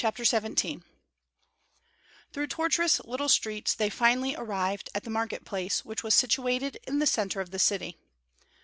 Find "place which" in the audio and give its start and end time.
5.45-6.01